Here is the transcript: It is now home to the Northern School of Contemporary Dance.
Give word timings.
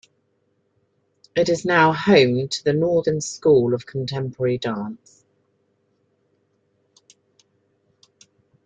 It 1.35 1.47
is 1.47 1.63
now 1.63 1.93
home 1.93 2.47
to 2.47 2.63
the 2.63 2.73
Northern 2.73 3.21
School 3.21 3.75
of 3.75 3.85
Contemporary 3.85 4.57
Dance. 4.57 5.25